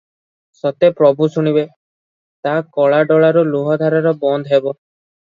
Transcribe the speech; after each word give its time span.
ସତେ 0.59 0.87
ପ୍ରଭୁ 1.01 1.25
ଶୁଣିବେ- 1.33 1.65
ତା 2.47 2.53
କଳା 2.77 3.01
ଡୋଳାରୁ 3.11 3.43
ଲୁହଧାର 3.49 4.15
ବନ୍ଦ 4.25 4.53
ହେବ? 4.55 4.73